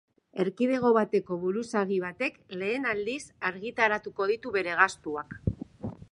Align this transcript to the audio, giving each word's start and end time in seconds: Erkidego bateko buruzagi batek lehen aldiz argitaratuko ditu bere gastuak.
Erkidego 0.43 0.89
bateko 0.95 1.35
buruzagi 1.41 1.99
batek 2.05 2.39
lehen 2.61 2.87
aldiz 2.93 3.19
argitaratuko 3.49 4.27
ditu 4.31 4.55
bere 4.57 4.73
gastuak. 4.81 5.37